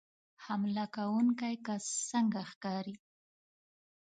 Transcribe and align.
حمله 0.45 0.85
کوونکی 0.95 1.55
کس 1.65 1.83
څنګه 2.09 2.41
ښکاري 2.51 2.95